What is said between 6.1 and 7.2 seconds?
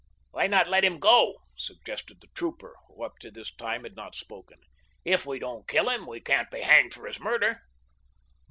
can't be hanged for his